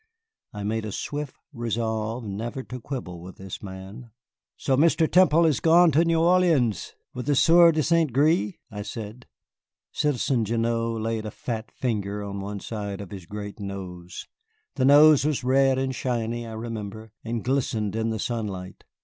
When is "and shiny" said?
15.77-16.47